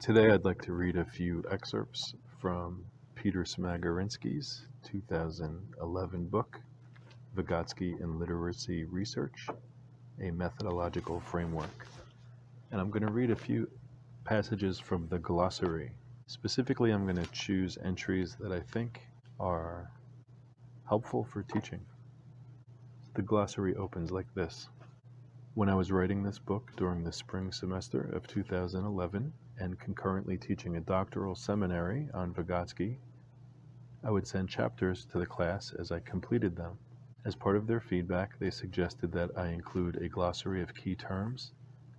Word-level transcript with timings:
Today 0.00 0.30
I'd 0.30 0.44
like 0.44 0.62
to 0.62 0.72
read 0.72 0.96
a 0.96 1.04
few 1.04 1.44
excerpts 1.50 2.14
from 2.40 2.84
Peter 3.14 3.44
Smagorinsky's 3.44 4.66
2011 4.84 6.24
book, 6.28 6.58
Vygotsky 7.36 8.00
and 8.02 8.18
Literacy 8.18 8.84
Research, 8.84 9.46
a 10.20 10.30
Methodological 10.30 11.20
Framework. 11.20 11.86
And 12.70 12.80
I'm 12.80 12.90
going 12.90 13.06
to 13.06 13.12
read 13.12 13.30
a 13.30 13.36
few 13.36 13.68
passages 14.24 14.80
from 14.80 15.08
the 15.08 15.18
glossary. 15.18 15.92
Specifically, 16.26 16.90
I'm 16.90 17.04
going 17.04 17.22
to 17.22 17.30
choose 17.30 17.78
entries 17.84 18.36
that 18.40 18.50
I 18.50 18.60
think 18.60 19.02
are 19.38 19.90
helpful 20.88 21.22
for 21.22 21.42
teaching. 21.42 21.80
The 23.14 23.22
glossary 23.22 23.76
opens 23.76 24.10
like 24.10 24.32
this. 24.34 24.68
When 25.54 25.68
I 25.68 25.74
was 25.74 25.92
writing 25.92 26.22
this 26.22 26.38
book 26.38 26.72
during 26.76 27.04
the 27.04 27.12
spring 27.12 27.52
semester 27.52 28.10
of 28.14 28.26
2011 28.26 29.32
and 29.62 29.78
concurrently 29.78 30.36
teaching 30.36 30.76
a 30.76 30.80
doctoral 30.80 31.36
seminary 31.36 32.08
on 32.12 32.34
Vygotsky, 32.34 32.96
I 34.02 34.10
would 34.10 34.26
send 34.26 34.48
chapters 34.48 35.04
to 35.12 35.20
the 35.20 35.26
class 35.26 35.72
as 35.78 35.92
I 35.92 36.00
completed 36.00 36.56
them. 36.56 36.78
As 37.24 37.36
part 37.36 37.54
of 37.54 37.68
their 37.68 37.78
feedback, 37.78 38.36
they 38.40 38.50
suggested 38.50 39.12
that 39.12 39.30
I 39.38 39.50
include 39.50 39.98
a 39.98 40.08
glossary 40.08 40.62
of 40.62 40.74
key 40.74 40.96
terms 40.96 41.52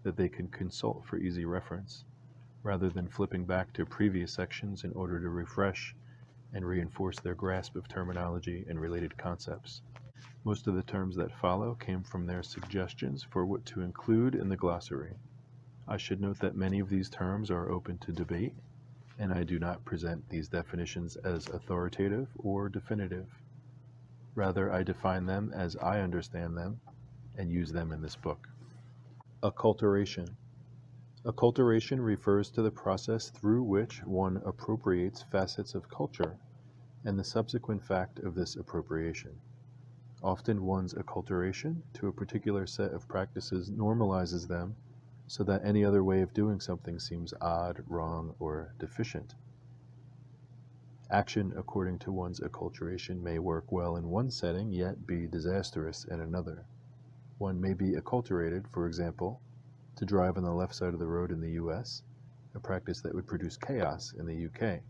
that 0.03 0.17
they 0.17 0.27
can 0.27 0.49
consult 0.49 1.05
for 1.05 1.15
easy 1.15 1.45
reference, 1.45 2.03
rather 2.63 2.89
than 2.89 3.07
flipping 3.07 3.45
back 3.45 3.71
to 3.73 3.85
previous 3.85 4.33
sections 4.33 4.83
in 4.83 4.91
order 4.91 5.21
to 5.21 5.29
refresh 5.29 5.95
and 6.53 6.65
reinforce 6.65 7.17
their 7.21 7.33
grasp 7.33 7.77
of 7.77 7.87
terminology 7.87 8.65
and 8.67 8.77
related 8.81 9.17
concepts. 9.17 9.81
Most 10.43 10.67
of 10.67 10.75
the 10.75 10.83
terms 10.83 11.15
that 11.15 11.39
follow 11.39 11.75
came 11.75 12.03
from 12.03 12.25
their 12.25 12.43
suggestions 12.43 13.23
for 13.23 13.45
what 13.45 13.65
to 13.67 13.79
include 13.79 14.35
in 14.35 14.49
the 14.49 14.57
glossary. 14.57 15.15
I 15.87 15.97
should 15.97 16.21
note 16.21 16.39
that 16.39 16.55
many 16.55 16.79
of 16.79 16.89
these 16.89 17.09
terms 17.09 17.51
are 17.51 17.69
open 17.69 17.97
to 17.99 18.13
debate, 18.13 18.55
and 19.19 19.33
I 19.33 19.43
do 19.43 19.59
not 19.59 19.83
present 19.83 20.27
these 20.29 20.47
definitions 20.47 21.17
as 21.17 21.49
authoritative 21.49 22.29
or 22.37 22.69
definitive. 22.69 23.27
Rather, 24.33 24.71
I 24.71 24.83
define 24.83 25.25
them 25.25 25.51
as 25.53 25.75
I 25.75 25.99
understand 25.99 26.57
them 26.57 26.79
and 27.37 27.51
use 27.51 27.71
them 27.71 27.91
in 27.91 28.01
this 28.01 28.15
book. 28.15 28.47
Acculturation. 29.43 30.29
Acculturation 31.25 32.03
refers 32.03 32.49
to 32.51 32.61
the 32.61 32.71
process 32.71 33.29
through 33.29 33.63
which 33.63 34.03
one 34.05 34.37
appropriates 34.45 35.23
facets 35.23 35.75
of 35.75 35.89
culture 35.89 36.37
and 37.03 37.19
the 37.19 37.23
subsequent 37.23 37.83
fact 37.83 38.19
of 38.19 38.35
this 38.35 38.55
appropriation. 38.55 39.37
Often 40.23 40.63
one's 40.63 40.93
acculturation 40.93 41.81
to 41.95 42.07
a 42.07 42.13
particular 42.13 42.65
set 42.65 42.93
of 42.93 43.07
practices 43.09 43.69
normalizes 43.69 44.47
them 44.47 44.75
so 45.27 45.43
that 45.43 45.65
any 45.65 45.83
other 45.85 46.03
way 46.03 46.21
of 46.21 46.33
doing 46.33 46.59
something 46.59 46.99
seems 46.99 47.33
odd, 47.41 47.83
wrong, 47.87 48.35
or 48.39 48.73
deficient. 48.79 49.35
Action 51.09 51.53
according 51.55 51.99
to 51.99 52.11
one's 52.11 52.39
acculturation 52.39 53.21
may 53.21 53.39
work 53.39 53.71
well 53.71 53.97
in 53.97 54.09
one 54.09 54.31
setting, 54.31 54.71
yet 54.71 55.05
be 55.05 55.27
disastrous 55.27 56.05
in 56.05 56.19
another. 56.19 56.65
One 57.37 57.59
may 57.59 57.73
be 57.73 57.91
acculturated, 57.91 58.67
for 58.67 58.87
example, 58.87 59.41
to 59.95 60.05
drive 60.05 60.37
on 60.37 60.43
the 60.43 60.51
left 60.51 60.73
side 60.73 60.93
of 60.93 60.99
the 60.99 61.07
road 61.07 61.31
in 61.31 61.39
the 61.39 61.51
US, 61.51 62.03
a 62.55 62.59
practice 62.59 63.01
that 63.01 63.13
would 63.13 63.27
produce 63.27 63.57
chaos 63.57 64.13
in 64.13 64.25
the 64.25 64.45
UK. 64.47 64.81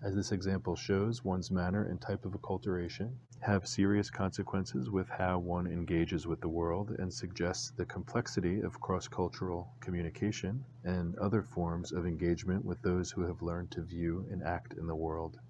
As 0.00 0.14
this 0.14 0.30
example 0.30 0.76
shows, 0.76 1.24
one's 1.24 1.50
manner 1.50 1.82
and 1.82 2.00
type 2.00 2.24
of 2.24 2.32
acculturation 2.32 3.16
have 3.40 3.66
serious 3.66 4.10
consequences 4.10 4.90
with 4.90 5.08
how 5.08 5.40
one 5.40 5.66
engages 5.66 6.24
with 6.24 6.40
the 6.40 6.48
world 6.48 6.92
and 6.92 7.12
suggests 7.12 7.72
the 7.72 7.84
complexity 7.84 8.60
of 8.60 8.80
cross-cultural 8.80 9.68
communication 9.80 10.64
and 10.84 11.18
other 11.18 11.42
forms 11.42 11.90
of 11.90 12.06
engagement 12.06 12.64
with 12.64 12.80
those 12.82 13.10
who 13.10 13.22
have 13.22 13.42
learned 13.42 13.72
to 13.72 13.82
view 13.82 14.24
and 14.30 14.44
act 14.44 14.74
in 14.74 14.86
the 14.86 14.94
world 14.94 15.40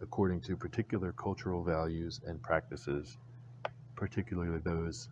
according 0.00 0.40
to 0.40 0.56
particular 0.56 1.12
cultural 1.12 1.62
values 1.62 2.20
and 2.26 2.42
practices, 2.42 3.18
particularly 3.94 4.58
those 4.58 5.10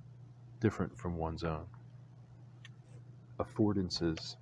different 0.61 0.97
from 0.97 1.17
one's 1.17 1.45
own. 1.45 1.67
Affordances 3.39 4.37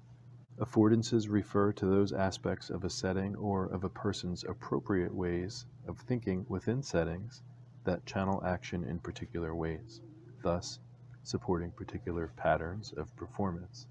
Affordances 0.57 1.29
refer 1.29 1.73
to 1.73 1.85
those 1.85 2.13
aspects 2.13 2.71
of 2.71 2.85
a 2.85 2.89
setting 2.89 3.35
or 3.35 3.67
of 3.67 3.83
a 3.83 3.89
person's 3.89 4.45
appropriate 4.45 5.13
ways 5.13 5.67
of 5.89 5.99
thinking 5.99 6.47
within 6.49 6.81
settings 6.81 7.43
that 7.83 8.07
channel 8.07 8.41
action 8.45 8.85
in 8.85 9.01
particular 9.01 9.53
ways, 9.53 10.01
thus 10.45 10.79
supporting 11.25 11.73
particular 11.73 12.33
patterns 12.37 12.93
of 12.93 13.17
performance. 13.17 13.89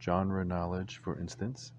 Genre 0.00 0.44
knowledge, 0.44 0.98
for 0.98 1.16
instance, 1.16 1.70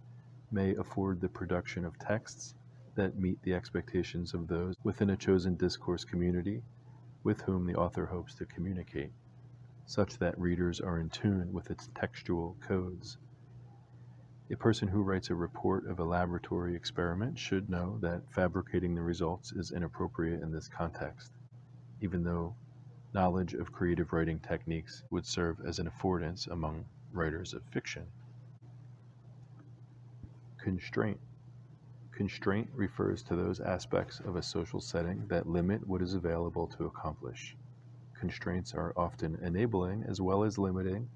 may 0.49 0.73
afford 0.75 1.19
the 1.19 1.27
production 1.27 1.83
of 1.83 1.99
texts 1.99 2.55
that 2.95 3.17
meet 3.17 3.41
the 3.41 3.53
expectations 3.53 4.33
of 4.33 4.47
those 4.47 4.77
within 4.85 5.09
a 5.09 5.17
chosen 5.17 5.55
discourse 5.57 6.05
community 6.05 6.63
with 7.21 7.41
whom 7.41 7.65
the 7.65 7.75
author 7.75 8.05
hopes 8.05 8.33
to 8.35 8.45
communicate, 8.45 9.11
such 9.85 10.17
that 10.19 10.39
readers 10.39 10.79
are 10.79 10.99
in 10.99 11.09
tune 11.09 11.51
with 11.51 11.69
its 11.69 11.89
textual 11.93 12.55
codes 12.61 13.17
a 14.51 14.57
person 14.57 14.87
who 14.87 15.01
writes 15.01 15.29
a 15.29 15.35
report 15.35 15.87
of 15.87 15.99
a 15.99 16.03
laboratory 16.03 16.75
experiment 16.75 17.39
should 17.39 17.69
know 17.69 17.97
that 18.01 18.21
fabricating 18.29 18.93
the 18.93 19.01
results 19.01 19.51
is 19.53 19.71
inappropriate 19.71 20.41
in 20.41 20.51
this 20.51 20.67
context, 20.67 21.31
even 22.01 22.23
though 22.23 22.55
knowledge 23.13 23.53
of 23.53 23.71
creative 23.71 24.11
writing 24.11 24.39
techniques 24.39 25.03
would 25.11 25.25
serve 25.25 25.57
as 25.65 25.79
an 25.79 25.89
affordance 25.89 26.47
among 26.47 26.85
writers 27.13 27.53
of 27.53 27.63
fiction. 27.71 28.03
Constraint. 30.57 31.19
Constraint 32.11 32.69
refers 32.73 33.23
to 33.23 33.35
those 33.35 33.59
aspects 33.59 34.19
of 34.19 34.35
a 34.35 34.43
social 34.43 34.81
setting 34.81 35.25
that 35.27 35.47
limit 35.47 35.87
what 35.87 36.01
is 36.01 36.13
available 36.13 36.67
to 36.67 36.85
accomplish. 36.85 37.55
Constraints 38.19 38.73
are 38.73 38.93
often 38.97 39.37
enabling 39.41 40.03
as 40.07 40.21
well 40.21 40.43
as 40.43 40.57
limiting 40.57 41.07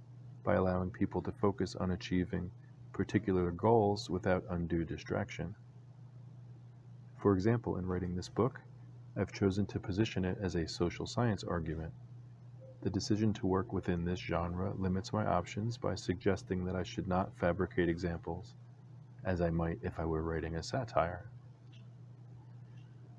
by 0.43 0.55
allowing 0.55 0.89
people 0.89 1.21
to 1.21 1.31
focus 1.31 1.75
on 1.75 1.91
achieving 1.91 2.49
particular 2.97 3.51
goals 3.51 4.09
without 4.09 4.43
undue 4.49 4.83
distraction. 4.83 5.53
For 7.19 7.33
example, 7.33 7.77
in 7.77 7.85
writing 7.85 8.15
this 8.15 8.27
book, 8.27 8.59
I've 9.15 9.31
chosen 9.31 9.67
to 9.67 9.79
position 9.79 10.25
it 10.25 10.39
as 10.41 10.55
a 10.55 10.67
social 10.67 11.05
science 11.05 11.43
argument. 11.43 11.93
The 12.81 12.89
decision 12.89 13.33
to 13.33 13.45
work 13.45 13.71
within 13.71 14.03
this 14.03 14.19
genre 14.19 14.73
limits 14.73 15.13
my 15.13 15.27
options 15.27 15.77
by 15.77 15.93
suggesting 15.93 16.65
that 16.65 16.75
I 16.75 16.81
should 16.81 17.07
not 17.07 17.37
fabricate 17.37 17.87
examples, 17.87 18.55
as 19.23 19.41
I 19.41 19.51
might 19.51 19.77
if 19.83 19.99
I 19.99 20.05
were 20.05 20.23
writing 20.23 20.55
a 20.55 20.63
satire. 20.63 21.29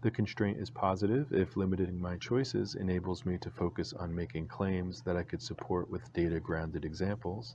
The 0.00 0.10
constraint 0.10 0.58
is 0.58 0.70
positive 0.70 1.32
if 1.32 1.56
limiting 1.56 2.00
my 2.00 2.16
choices 2.16 2.74
enables 2.74 3.24
me 3.24 3.38
to 3.38 3.50
focus 3.50 3.92
on 3.92 4.12
making 4.12 4.48
claims 4.48 5.02
that 5.02 5.16
I 5.16 5.22
could 5.22 5.40
support 5.40 5.88
with 5.88 6.12
data 6.12 6.40
grounded 6.40 6.84
examples 6.84 7.54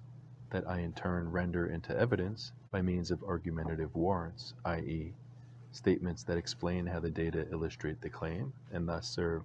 that 0.53 0.69
I 0.69 0.79
in 0.79 0.93
turn 0.93 1.31
render 1.31 1.65
into 1.65 1.97
evidence 1.97 2.51
by 2.71 2.81
means 2.83 3.09
of 3.09 3.23
argumentative 3.23 3.93
warrants, 3.95 4.53
i.e., 4.65 5.13
statements 5.71 6.23
that 6.23 6.37
explain 6.37 6.85
how 6.85 6.99
the 6.99 7.09
data 7.09 7.47
illustrate 7.51 7.99
the 8.01 8.09
claim 8.09 8.53
and 8.71 8.87
thus 8.87 9.07
serve 9.07 9.41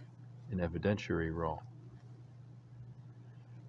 an 0.50 0.58
evidentiary 0.58 1.34
role. 1.34 1.62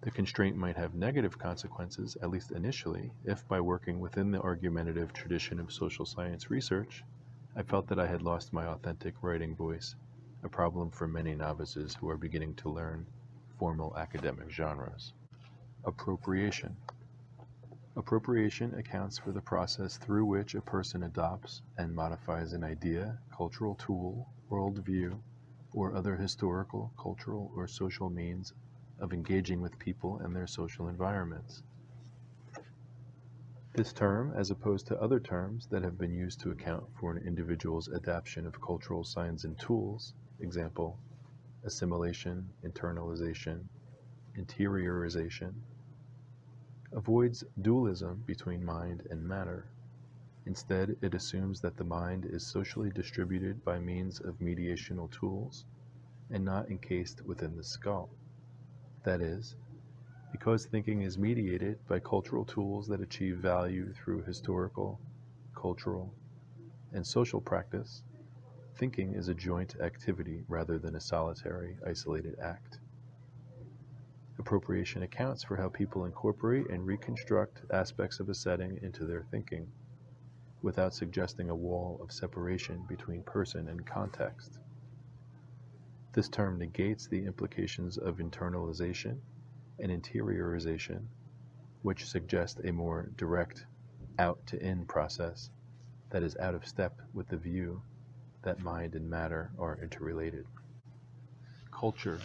The 0.02 0.12
constraint 0.12 0.58
might 0.58 0.76
have 0.76 0.94
negative 0.96 1.40
consequences, 1.40 2.18
at 2.22 2.30
least 2.30 2.52
initially, 2.52 3.12
if 3.24 3.48
by 3.48 3.62
working 3.62 4.02
within 4.02 4.32
the 4.32 4.42
argumentative 4.42 5.14
tradition 5.14 5.62
of 5.62 5.72
social 5.72 6.06
science 6.06 6.52
research, 6.52 7.06
I 7.56 7.64
felt 7.64 7.88
that 7.88 8.00
I 8.00 8.08
had 8.08 8.22
lost 8.22 8.52
my 8.52 8.66
authentic 8.66 9.16
writing 9.22 9.56
voice, 9.56 9.96
a 10.44 10.50
problem 10.50 10.92
for 10.92 11.08
many 11.08 11.36
novices 11.36 11.96
who 11.96 12.10
are 12.10 12.18
beginning 12.18 12.56
to 12.56 12.70
learn 12.70 13.06
formal 13.58 13.98
academic 13.98 14.50
genres. 14.52 15.14
Appropriation. 15.86 16.76
Appropriation 18.00 18.74
accounts 18.76 19.18
for 19.18 19.34
the 19.34 19.42
process 19.42 19.98
through 19.98 20.24
which 20.24 20.56
a 20.56 20.62
person 20.62 21.04
adopts 21.04 21.62
and 21.78 21.94
modifies 21.94 22.54
an 22.54 22.64
idea, 22.64 23.20
cultural 23.30 23.76
tool, 23.76 24.30
worldview, 24.50 25.20
or 25.74 25.94
other 25.94 26.16
historical, 26.16 26.94
cultural, 26.98 27.52
or 27.58 27.68
social 27.68 28.10
means 28.10 28.54
of 29.00 29.12
engaging 29.12 29.60
with 29.60 29.78
people 29.80 30.18
and 30.20 30.34
their 30.34 30.48
social 30.48 30.88
environments. 30.88 31.62
This 33.74 33.92
term, 33.92 34.32
as 34.34 34.50
opposed 34.50 34.88
to 34.88 35.02
other 35.02 35.20
terms 35.20 35.68
that 35.68 35.84
have 35.84 35.98
been 35.98 36.14
used 36.14 36.40
to 36.40 36.52
account 36.52 36.86
for 36.98 37.12
an 37.12 37.28
individual's 37.28 37.90
adaptation 37.90 38.48
of 38.48 38.62
cultural 38.62 39.04
signs 39.04 39.44
and 39.44 39.60
tools, 39.60 40.14
example, 40.40 40.98
assimilation, 41.66 42.48
internalization, 42.64 43.66
interiorization, 44.38 45.54
avoids 46.94 47.44
dualism 47.62 48.24
between 48.26 48.64
mind 48.64 49.08
and 49.10 49.28
matter. 49.28 49.68
Instead, 50.46 50.98
it 51.02 51.14
assumes 51.14 51.62
that 51.62 51.78
the 51.78 51.84
mind 51.84 52.26
is 52.26 52.46
socially 52.46 52.90
distributed 52.92 53.64
by 53.66 53.80
means 53.80 54.20
of 54.20 54.40
mediational 54.40 55.10
tools 55.12 55.66
and 56.30 56.46
not 56.46 56.70
encased 56.70 57.24
within 57.26 57.56
the 57.56 57.64
skull. 57.64 58.10
That 59.04 59.22
is, 59.22 59.56
Because 60.32 60.66
thinking 60.66 61.02
is 61.02 61.18
mediated 61.18 61.80
by 61.88 62.00
cultural 62.00 62.46
tools 62.46 62.88
that 62.88 63.02
achieve 63.02 63.38
value 63.38 63.94
through 63.94 64.24
historical, 64.24 65.00
cultural, 65.56 66.14
and 66.94 67.06
social 67.06 67.42
practice, 67.42 68.04
thinking 68.76 69.14
is 69.14 69.28
a 69.30 69.36
joint 69.36 69.76
activity 69.82 70.44
rather 70.48 70.80
than 70.80 70.96
a 70.96 71.02
solitary, 71.02 71.78
isolated 71.86 72.40
act. 72.40 72.79
Appropriation 74.40 75.04
accounts 75.04 75.44
for 75.44 75.58
how 75.58 75.68
people 75.68 76.06
incorporate 76.06 76.70
and 76.70 76.86
reconstruct 76.86 77.62
aspects 77.72 78.22
of 78.22 78.30
a 78.30 78.34
setting 78.34 78.80
into 78.82 79.06
their 79.06 79.26
thinking, 79.30 79.68
without 80.62 80.94
suggesting 80.94 81.50
a 81.50 81.56
wall 81.56 82.00
of 82.02 82.12
separation 82.12 82.86
between 82.88 83.22
person 83.24 83.68
and 83.68 83.86
context. 83.86 84.58
This 86.14 86.30
term 86.30 86.58
negates 86.58 87.08
the 87.08 87.26
implications 87.26 87.98
of 87.98 88.18
internalization 88.18 89.18
and 89.78 89.92
interiorization, 89.92 91.04
which 91.82 92.06
suggest 92.06 92.62
a 92.64 92.72
more 92.72 93.12
direct 93.18 93.66
out 94.18 94.40
to 94.48 94.62
in 94.62 94.86
process 94.86 95.50
that 96.10 96.24
is 96.24 96.38
out 96.38 96.56
of 96.56 96.66
step 96.66 97.02
with 97.14 97.28
the 97.28 97.38
view 97.38 97.82
that 98.44 98.64
mind 98.64 98.96
and 98.96 99.10
matter 99.10 99.52
are 99.60 99.78
interrelated. 99.82 100.46
Culture. 101.72 102.20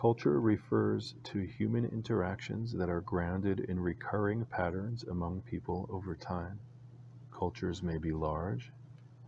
Culture 0.00 0.40
refers 0.40 1.16
to 1.24 1.40
human 1.40 1.84
interactions 1.84 2.72
that 2.72 2.88
are 2.88 3.00
grounded 3.00 3.58
in 3.58 3.80
recurring 3.80 4.44
patterns 4.44 5.02
among 5.02 5.40
people 5.40 5.88
over 5.90 6.14
time. 6.14 6.60
Cultures 7.32 7.82
may 7.82 7.98
be 7.98 8.12
large, 8.12 8.72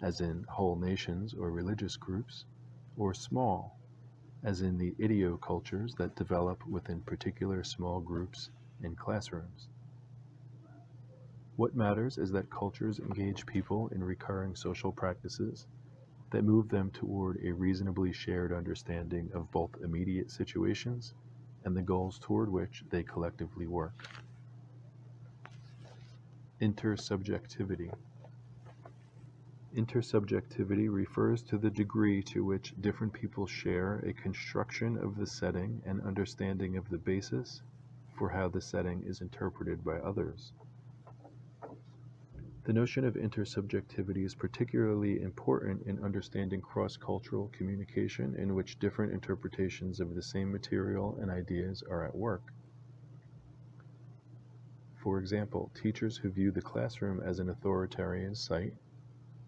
as 0.00 0.20
in 0.20 0.44
whole 0.44 0.76
nations 0.76 1.34
or 1.34 1.50
religious 1.50 1.96
groups, 1.96 2.44
or 2.96 3.12
small, 3.12 3.80
as 4.44 4.62
in 4.62 4.78
the 4.78 4.94
idiocultures 5.00 5.96
that 5.96 6.14
develop 6.14 6.64
within 6.68 7.00
particular 7.00 7.64
small 7.64 7.98
groups 7.98 8.50
in 8.80 8.94
classrooms. 8.94 9.66
What 11.56 11.74
matters 11.74 12.16
is 12.16 12.30
that 12.30 12.48
cultures 12.48 13.00
engage 13.00 13.44
people 13.44 13.88
in 13.88 14.04
recurring 14.04 14.54
social 14.54 14.92
practices 14.92 15.66
that 16.30 16.44
move 16.44 16.68
them 16.68 16.90
toward 16.90 17.38
a 17.44 17.52
reasonably 17.52 18.12
shared 18.12 18.52
understanding 18.52 19.30
of 19.34 19.50
both 19.50 19.70
immediate 19.82 20.30
situations 20.30 21.14
and 21.64 21.76
the 21.76 21.82
goals 21.82 22.18
toward 22.18 22.50
which 22.50 22.84
they 22.90 23.02
collectively 23.02 23.66
work. 23.66 24.06
Intersubjectivity. 26.60 27.92
Intersubjectivity 29.74 30.92
refers 30.92 31.42
to 31.42 31.56
the 31.56 31.70
degree 31.70 32.22
to 32.22 32.44
which 32.44 32.74
different 32.80 33.12
people 33.12 33.46
share 33.46 33.98
a 33.98 34.12
construction 34.12 34.96
of 34.98 35.16
the 35.16 35.26
setting 35.26 35.80
and 35.86 36.00
understanding 36.02 36.76
of 36.76 36.88
the 36.90 36.98
basis 36.98 37.62
for 38.18 38.28
how 38.28 38.48
the 38.48 38.60
setting 38.60 39.02
is 39.04 39.20
interpreted 39.20 39.84
by 39.84 39.96
others. 39.98 40.52
The 42.64 42.74
notion 42.74 43.06
of 43.06 43.14
intersubjectivity 43.14 44.24
is 44.24 44.34
particularly 44.34 45.22
important 45.22 45.82
in 45.86 46.04
understanding 46.04 46.60
cross 46.60 46.96
cultural 46.96 47.48
communication 47.48 48.34
in 48.36 48.54
which 48.54 48.78
different 48.78 49.12
interpretations 49.12 49.98
of 49.98 50.14
the 50.14 50.22
same 50.22 50.52
material 50.52 51.16
and 51.20 51.30
ideas 51.30 51.82
are 51.82 52.04
at 52.04 52.14
work. 52.14 52.52
For 54.94 55.18
example, 55.18 55.70
teachers 55.74 56.18
who 56.18 56.28
view 56.28 56.50
the 56.50 56.60
classroom 56.60 57.20
as 57.20 57.38
an 57.38 57.48
authoritarian 57.48 58.34
site 58.34 58.74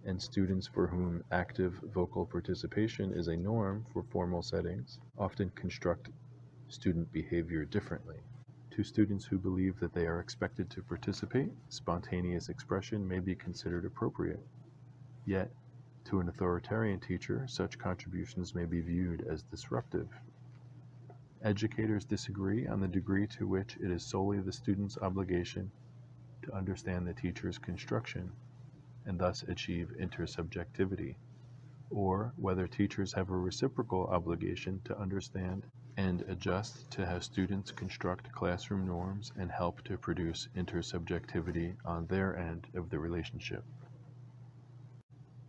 and 0.06 0.20
students 0.20 0.67
for 0.67 0.87
whom 0.87 1.23
active 1.31 1.75
vocal 1.93 2.25
participation 2.25 3.12
is 3.12 3.29
a 3.29 3.37
norm 3.37 3.85
for 3.93 4.03
formal 4.05 4.43
settings 4.43 4.99
often 5.19 5.50
construct 5.50 6.08
student 6.69 7.12
behavior 7.12 7.67
differently. 7.67 8.17
To 8.77 8.83
students 8.83 9.27
who 9.27 9.39
believe 9.39 9.79
that 9.81 9.93
they 9.93 10.07
are 10.07 10.21
expected 10.21 10.71
to 10.71 10.83
participate, 10.83 11.53
spontaneous 11.69 12.49
expression 12.49 13.07
may 13.07 13.19
be 13.19 13.35
considered 13.35 13.85
appropriate. 13.85 14.41
Yet, 15.27 15.53
to 16.05 16.21
an 16.21 16.29
authoritarian 16.31 16.99
teacher, 16.99 17.47
such 17.47 17.79
contributions 17.79 18.55
may 18.55 18.65
be 18.65 18.81
viewed 18.81 19.27
as 19.29 19.43
disruptive. 19.43 20.09
Educators 21.43 22.07
disagree 22.07 22.67
on 22.67 22.81
the 22.81 22.89
degree 22.89 23.27
to 23.27 23.47
which 23.47 23.77
it 23.77 23.91
is 23.91 24.07
solely 24.07 24.41
the 24.41 24.53
student's 24.53 24.97
obligation 24.97 25.71
to 26.41 26.55
understand 26.55 27.07
the 27.07 27.13
teacher's 27.13 27.59
construction 27.59 28.33
and 29.05 29.19
thus 29.19 29.43
achieve 29.43 29.93
intersubjectivity, 30.01 31.17
or 31.91 32.33
whether 32.37 32.67
teachers 32.67 33.13
have 33.13 33.29
a 33.29 33.37
reciprocal 33.37 34.07
obligation 34.07 34.81
to 34.85 34.99
understand 34.99 35.67
and 35.97 36.23
adjust 36.23 36.91
to 36.91 37.05
how 37.05 37.19
students 37.19 37.71
construct 37.71 38.33
classroom 38.33 38.87
norms 38.87 39.33
and 39.39 39.50
help 39.50 39.83
to 39.83 39.99
produce 39.99 40.49
intersubjectivity 40.56 41.75
on 41.85 42.06
their 42.06 42.37
end 42.37 42.67
of 42.75 42.89
the 42.91 42.99
relationship. 42.99 43.65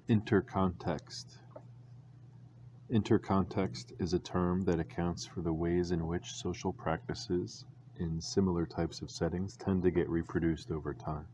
Intercontext. 0.09 1.37
Intercontext 2.91 3.93
is 3.99 4.13
a 4.13 4.19
term 4.19 4.63
that 4.65 4.79
accounts 4.79 5.25
for 5.25 5.41
the 5.41 5.53
ways 5.53 5.91
in 5.91 6.05
which 6.05 6.33
social 6.33 6.73
practices 6.73 7.65
in 7.99 8.19
similar 8.19 8.65
types 8.65 9.01
of 9.01 9.09
settings 9.09 9.55
tend 9.55 9.81
to 9.83 9.91
get 9.91 10.09
reproduced 10.09 10.71
over 10.71 10.93
time. 10.93 11.25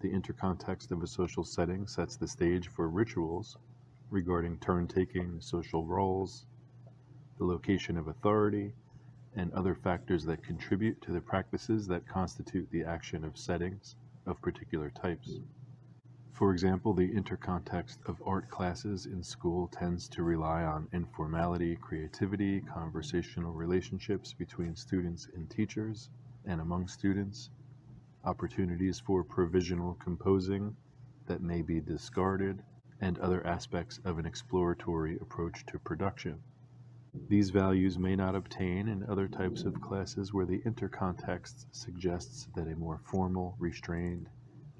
The 0.00 0.10
intercontext 0.10 0.90
of 0.90 1.02
a 1.02 1.06
social 1.06 1.44
setting 1.44 1.86
sets 1.86 2.16
the 2.16 2.28
stage 2.28 2.68
for 2.68 2.88
rituals 2.88 3.56
regarding 4.10 4.58
turn 4.58 4.88
taking, 4.88 5.40
social 5.40 5.86
roles, 5.86 6.44
the 7.42 7.48
location 7.48 7.96
of 7.96 8.06
authority, 8.06 8.72
and 9.34 9.52
other 9.52 9.74
factors 9.74 10.24
that 10.24 10.44
contribute 10.44 11.02
to 11.02 11.10
the 11.10 11.20
practices 11.20 11.88
that 11.88 12.06
constitute 12.06 12.70
the 12.70 12.84
action 12.84 13.24
of 13.24 13.36
settings 13.36 13.96
of 14.26 14.40
particular 14.40 14.90
types. 14.90 15.40
For 16.30 16.52
example, 16.52 16.94
the 16.94 17.12
intercontext 17.12 17.98
of 18.06 18.22
art 18.24 18.48
classes 18.48 19.06
in 19.06 19.24
school 19.24 19.66
tends 19.66 20.08
to 20.10 20.22
rely 20.22 20.62
on 20.62 20.86
informality, 20.92 21.74
creativity, 21.74 22.60
conversational 22.60 23.52
relationships 23.52 24.32
between 24.32 24.76
students 24.76 25.28
and 25.34 25.50
teachers, 25.50 26.10
and 26.44 26.60
among 26.60 26.86
students, 26.86 27.50
opportunities 28.22 29.00
for 29.00 29.24
provisional 29.24 29.94
composing 29.94 30.76
that 31.26 31.42
may 31.42 31.60
be 31.60 31.80
discarded, 31.80 32.62
and 33.00 33.18
other 33.18 33.44
aspects 33.44 33.98
of 34.04 34.20
an 34.20 34.26
exploratory 34.26 35.16
approach 35.16 35.66
to 35.66 35.80
production. 35.80 36.40
These 37.28 37.50
values 37.50 37.98
may 37.98 38.16
not 38.16 38.34
obtain 38.34 38.88
in 38.88 39.02
other 39.02 39.28
types 39.28 39.64
of 39.64 39.80
classes 39.80 40.32
where 40.32 40.46
the 40.46 40.60
intercontext 40.60 41.66
suggests 41.70 42.48
that 42.54 42.68
a 42.68 42.76
more 42.76 43.00
formal, 43.04 43.54
restrained, 43.58 44.28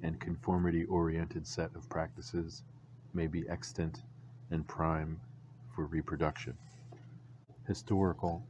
and 0.01 0.19
conformity-oriented 0.19 1.45
set 1.47 1.75
of 1.75 1.89
practices 1.89 2.63
may 3.13 3.27
be 3.27 3.47
extant 3.47 4.03
and 4.49 4.67
prime 4.67 5.19
for 5.75 5.85
reproduction. 5.85 6.57
Historical. 7.67 8.47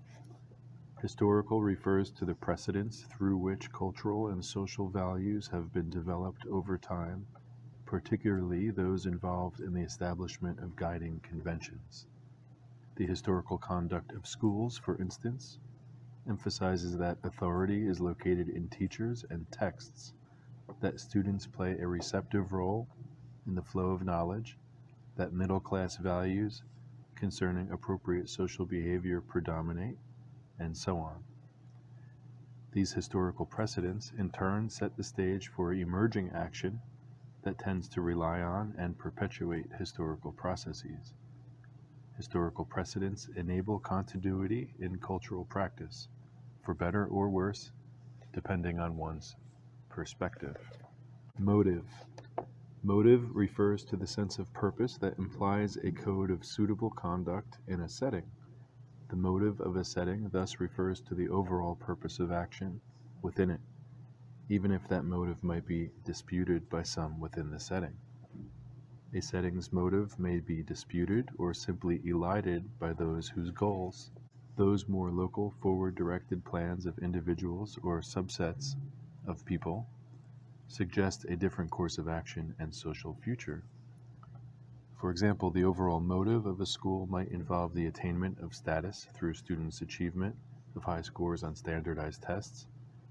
Historical 1.01 1.61
refers 1.61 2.09
to 2.11 2.25
the 2.25 2.35
precedents 2.35 3.03
through 3.03 3.37
which 3.37 3.71
cultural 3.71 4.29
and 4.29 4.43
social 4.43 4.89
values 4.89 5.47
have 5.47 5.73
been 5.73 5.89
developed 5.89 6.45
over 6.45 6.77
time, 6.77 7.25
particularly 7.85 8.69
those 8.69 9.05
involved 9.05 9.59
in 9.59 9.73
the 9.73 9.81
establishment 9.81 10.59
of 10.59 10.75
guiding 10.75 11.19
conventions. 11.19 12.07
The 12.95 13.07
historical 13.07 13.57
conduct 13.57 14.11
of 14.11 14.27
schools, 14.27 14.77
for 14.77 14.97
instance, 15.01 15.57
emphasizes 16.27 16.97
that 16.97 17.17
authority 17.23 17.87
is 17.87 17.99
located 17.99 18.49
in 18.49 18.69
teachers 18.69 19.25
and 19.29 19.51
texts, 19.51 20.13
that 20.79 20.99
students 20.99 21.47
play 21.47 21.77
a 21.79 21.87
receptive 21.87 22.53
role 22.53 22.87
in 23.47 23.55
the 23.55 23.63
flow 23.63 23.91
of 23.91 24.03
knowledge, 24.03 24.57
that 25.15 25.33
middle 25.33 25.59
class 25.59 25.97
values 25.97 26.63
concerning 27.15 27.71
appropriate 27.71 28.29
social 28.29 28.65
behavior 28.65 29.21
predominate, 29.21 29.97
and 30.59 30.77
so 30.77 30.97
on. 30.97 31.23
These 32.73 32.93
historical 32.93 33.45
precedents, 33.45 34.11
in 34.17 34.29
turn, 34.29 34.69
set 34.69 34.95
the 34.97 35.03
stage 35.03 35.47
for 35.47 35.73
emerging 35.73 36.29
action 36.29 36.79
that 37.41 37.57
tends 37.57 37.87
to 37.89 38.01
rely 38.01 38.41
on 38.41 38.75
and 38.77 38.97
perpetuate 38.97 39.65
historical 39.77 40.31
processes. 40.31 41.13
Historical 42.15 42.65
precedents 42.65 43.27
enable 43.35 43.79
continuity 43.79 44.73
in 44.79 44.97
cultural 44.99 45.45
practice, 45.45 46.07
for 46.63 46.73
better 46.73 47.07
or 47.07 47.29
worse, 47.29 47.71
depending 48.33 48.79
on 48.79 48.97
one's 48.97 49.35
perspective. 49.89 50.57
Motive. 51.39 51.85
Motive 52.83 53.35
refers 53.35 53.83
to 53.85 53.95
the 53.95 54.05
sense 54.05 54.39
of 54.39 54.53
purpose 54.53 54.97
that 54.97 55.17
implies 55.17 55.77
a 55.77 55.91
code 55.91 56.29
of 56.29 56.45
suitable 56.45 56.91
conduct 56.91 57.57
in 57.67 57.81
a 57.81 57.89
setting. 57.89 58.25
The 59.09 59.15
motive 59.15 59.59
of 59.61 59.75
a 59.75 59.83
setting 59.83 60.29
thus 60.29 60.59
refers 60.59 61.01
to 61.01 61.15
the 61.15 61.29
overall 61.29 61.75
purpose 61.75 62.19
of 62.19 62.31
action 62.31 62.81
within 63.21 63.49
it, 63.49 63.61
even 64.49 64.71
if 64.71 64.87
that 64.89 65.05
motive 65.05 65.43
might 65.43 65.65
be 65.65 65.91
disputed 66.05 66.69
by 66.69 66.83
some 66.83 67.19
within 67.19 67.49
the 67.49 67.59
setting. 67.59 67.97
A 69.15 69.21
setting's 69.21 69.71
motive 69.71 70.17
may 70.17 70.39
be 70.39 70.63
disputed 70.63 71.29
or 71.37 71.53
simply 71.53 72.01
elided 72.03 72.79
by 72.79 72.93
those 72.93 73.29
whose 73.29 73.51
goals 73.51 74.09
Those 74.55 74.87
more 74.89 75.11
local, 75.11 75.51
forward 75.61 75.95
directed 75.95 76.43
plans 76.45 76.87
of 76.87 76.97
individuals 76.97 77.77
or 77.83 78.01
subsets 78.01 78.75
of 79.27 79.45
people 79.45 79.87
suggest 80.67 81.25
a 81.25 81.35
different 81.35 81.69
course 81.69 81.99
of 81.99 82.07
action 82.07 82.55
and 82.57 82.73
social 82.73 83.13
future. 83.13 83.63
For 84.95 85.11
example, 85.11 85.51
the 85.51 85.63
overall 85.63 85.99
motive 85.99 86.47
of 86.47 86.59
a 86.59 86.65
school 86.65 87.05
might 87.05 87.29
involve 87.29 87.75
the 87.75 87.85
attainment 87.85 88.39
of 88.39 88.55
status 88.55 89.07
through 89.13 89.35
students' 89.35 89.81
achievement 89.81 90.35
of 90.75 90.83
high 90.85 91.03
scores 91.03 91.43
on 91.43 91.55
standardized 91.55 92.23
tests, 92.23 92.67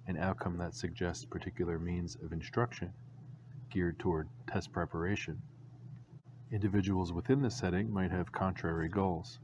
an 0.09 0.17
outcome 0.17 0.59
that 0.59 0.75
suggests 0.75 1.25
particular 1.25 1.79
means 1.79 2.17
of 2.17 2.33
instruction 2.33 2.93
geared 3.71 3.99
toward 4.01 4.29
test 4.49 4.73
preparation. 4.73 5.41
Individuals 6.53 7.15
within 7.15 7.41
the 7.41 7.51
setting 7.51 7.91
might 7.91 8.11
have 8.11 8.31
contrary 8.31 8.87
goals 8.87 9.39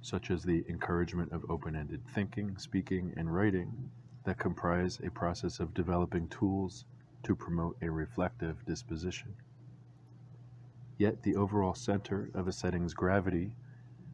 such 0.00 0.30
as 0.30 0.44
the 0.44 0.64
encouragement 0.68 1.32
of 1.32 1.48
open 1.50 1.74
ended 1.74 2.06
thinking, 2.06 2.56
speaking, 2.56 3.12
and 3.16 3.34
writing, 3.34 3.90
that 4.24 4.38
comprise 4.38 5.00
a 5.02 5.10
process 5.10 5.58
of 5.58 5.74
developing 5.74 6.28
tools 6.28 6.84
to 7.24 7.34
promote 7.34 7.76
a 7.82 7.90
reflective 7.90 8.64
disposition. 8.64 9.34
Yet 10.98 11.22
the 11.22 11.34
overall 11.36 11.74
center 11.74 12.30
of 12.34 12.46
a 12.46 12.52
setting's 12.52 12.94
gravity 12.94 13.52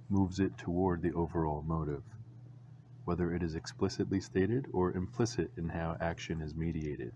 moves 0.09 0.41
it 0.41 0.57
toward 0.57 1.03
the 1.03 1.13
overall 1.13 1.63
motive, 1.63 2.03
whether 3.05 3.35
it 3.35 3.43
is 3.43 3.55
explicitly 3.55 4.21
stated 4.21 4.67
or 4.73 4.93
implicit 4.93 5.51
in 5.59 5.69
how 5.69 5.99
action 6.01 6.41
is 6.41 6.55
mediated. 6.55 7.13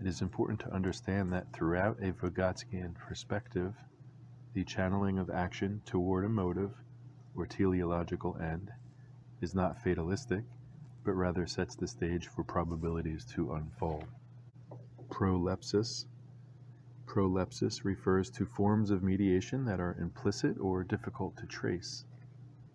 It 0.00 0.06
is 0.08 0.22
important 0.22 0.58
to 0.60 0.74
understand 0.74 1.32
that 1.32 1.52
throughout 1.52 1.98
a 2.02 2.12
Vygotskian 2.12 2.94
perspective, 2.94 3.74
the 4.54 4.64
channeling 4.64 5.18
of 5.18 5.30
action 5.30 5.80
toward 5.86 6.24
a 6.24 6.28
motive 6.28 6.72
or 7.34 7.46
teleological 7.46 8.36
end 8.36 8.70
is 9.40 9.54
not 9.54 9.82
fatalistic, 9.82 10.44
but 11.04 11.12
rather 11.12 11.46
sets 11.46 11.74
the 11.74 11.86
stage 11.86 12.28
for 12.28 12.44
probabilities 12.44 13.24
to 13.24 13.54
unfold. 13.54 14.04
Prolepsis. 15.08 16.06
Prolepsis 17.06 17.84
refers 17.84 18.30
to 18.30 18.44
forms 18.44 18.90
of 18.90 19.02
mediation 19.02 19.64
that 19.64 19.80
are 19.80 19.96
implicit 19.98 20.58
or 20.58 20.84
difficult 20.84 21.36
to 21.38 21.46
trace. 21.46 22.04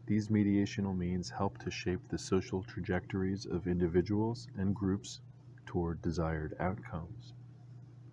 These 0.07 0.29
mediational 0.29 0.97
means 0.97 1.29
help 1.29 1.57
to 1.59 1.71
shape 1.71 2.07
the 2.07 2.17
social 2.17 2.63
trajectories 2.63 3.45
of 3.45 3.67
individuals 3.67 4.47
and 4.57 4.73
groups 4.75 5.21
toward 5.65 6.01
desired 6.01 6.55
outcomes, 6.59 7.33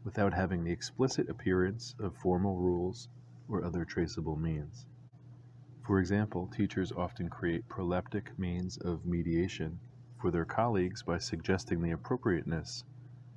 without 0.05 0.35
having 0.35 0.65
the 0.65 0.73
explicit 0.73 1.29
appearance 1.31 1.95
of 1.99 2.17
formal 2.17 2.59
rules 2.59 3.09
or 3.49 3.65
other 3.65 3.85
traceable 3.85 4.37
means. 4.37 4.87
For 5.83 6.01
example, 6.01 6.47
teachers 6.47 6.93
often 6.93 7.29
create 7.29 7.69
proleptic 7.69 8.39
means 8.39 8.79
of 8.79 9.05
mediation 9.05 9.79
for 10.21 10.31
their 10.31 10.47
colleagues 10.47 11.03
by 11.03 11.19
suggesting 11.19 11.83
the 11.83 11.91
appropriateness 11.91 12.85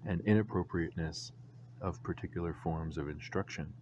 and 0.05 0.21
inappropriateness 0.21 1.33
of 1.81 2.01
particular 2.03 2.53
forms 2.53 2.97
of 2.97 3.09
instruction. 3.09 3.73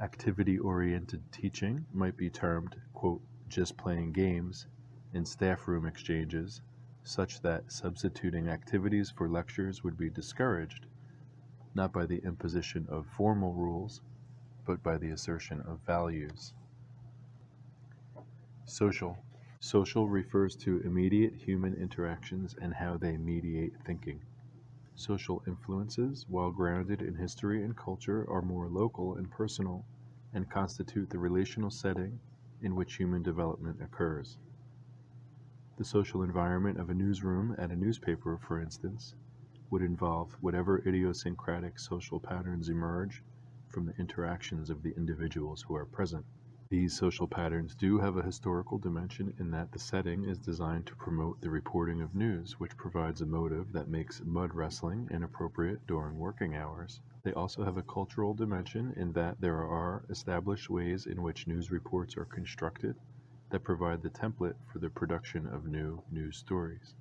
Activity 0.00 0.58
oriented 0.58 1.22
teaching 1.30 1.86
might 1.92 2.16
be 2.16 2.28
termed, 2.28 2.76
quote, 2.92 3.22
just 3.48 3.76
playing 3.76 4.12
games 4.12 4.66
in 5.14 5.24
staff 5.24 5.68
room 5.68 5.86
exchanges, 5.86 6.60
such 7.04 7.40
that 7.40 7.70
substituting 7.70 8.48
activities 8.48 9.10
for 9.10 9.28
lectures 9.28 9.84
would 9.84 9.96
be 9.96 10.10
discouraged, 10.10 10.86
not 11.74 11.92
by 11.92 12.04
the 12.04 12.18
imposition 12.24 12.84
of 12.88 13.06
formal 13.06 13.54
rules, 13.54 14.00
but 14.66 14.82
by 14.82 14.98
the 14.98 15.10
assertion 15.10 15.60
of 15.62 15.80
values. 15.86 16.52
Social. 18.64 19.16
Social 19.60 20.08
refers 20.08 20.56
to 20.56 20.80
immediate 20.80 21.34
human 21.34 21.74
interactions 21.74 22.56
and 22.60 22.74
how 22.74 22.96
they 22.96 23.16
mediate 23.16 23.74
thinking. 23.84 24.20
Social 24.96 25.42
influences, 25.46 26.26
while 26.28 26.50
grounded 26.50 27.00
in 27.00 27.14
history 27.14 27.62
and 27.62 27.76
culture, 27.76 28.28
are 28.28 28.42
more 28.42 28.68
local 28.68 29.14
and 29.14 29.30
personal 29.30 29.84
and 30.32 30.50
constitute 30.50 31.10
the 31.10 31.18
relational 31.18 31.70
setting 31.70 32.18
in 32.60 32.74
which 32.74 32.96
human 32.96 33.22
development 33.22 33.80
occurs. 33.80 34.38
The 35.76 35.84
social 35.84 36.22
environment 36.22 36.78
of 36.80 36.90
a 36.90 36.94
newsroom 36.94 37.54
at 37.58 37.70
a 37.70 37.76
newspaper, 37.76 38.38
for 38.38 38.60
instance, 38.60 39.14
would 39.70 39.82
involve 39.82 40.32
whatever 40.40 40.78
idiosyncratic 40.86 41.78
social 41.78 42.18
patterns 42.18 42.68
emerge 42.68 43.22
from 43.68 43.86
the 43.86 43.96
interactions 43.98 44.70
of 44.70 44.82
the 44.82 44.94
individuals 44.96 45.62
who 45.62 45.74
are 45.74 45.84
present. 45.84 46.24
These 46.68 46.96
social 46.98 47.28
patterns 47.28 47.76
do 47.76 47.98
have 47.98 48.16
a 48.16 48.22
historical 48.22 48.78
dimension 48.78 49.32
in 49.38 49.52
that 49.52 49.70
the 49.70 49.78
setting 49.78 50.24
is 50.24 50.38
designed 50.38 50.86
to 50.86 50.96
promote 50.96 51.40
the 51.40 51.50
reporting 51.50 52.02
of 52.02 52.14
news, 52.14 52.58
which 52.58 52.76
provides 52.76 53.20
a 53.20 53.26
motive 53.26 53.72
that 53.72 53.88
makes 53.88 54.24
mud 54.24 54.52
wrestling 54.52 55.08
inappropriate 55.12 55.86
during 55.86 56.18
working 56.18 56.56
hours. 56.56 57.00
They 57.22 57.32
also 57.32 57.64
have 57.64 57.76
a 57.76 57.82
cultural 57.82 58.34
dimension 58.34 58.92
in 58.96 59.12
that 59.12 59.40
there 59.40 59.64
are 59.64 60.04
established 60.08 60.68
ways 60.68 61.06
in 61.06 61.22
which 61.22 61.46
news 61.46 61.70
reports 61.70 62.16
are 62.16 62.24
constructed 62.24 62.96
that 63.50 63.62
provide 63.62 64.02
the 64.02 64.10
template 64.10 64.56
for 64.72 64.80
the 64.80 64.90
production 64.90 65.46
of 65.46 65.66
new 65.66 66.02
news 66.10 66.36
stories. 66.36 66.94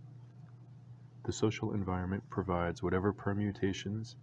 The 1.23 1.33
social 1.33 1.73
environment 1.73 2.29
provides 2.29 2.83
whatever 2.83 3.11
permutations 3.11 4.15